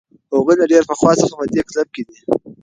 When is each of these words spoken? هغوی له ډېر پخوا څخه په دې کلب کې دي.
هغوی 0.35 0.55
له 0.61 0.65
ډېر 0.71 0.83
پخوا 0.89 1.11
څخه 1.21 1.33
په 1.39 1.45
دې 1.53 1.61
کلب 1.67 1.87
کې 1.95 2.03
دي. 2.09 2.17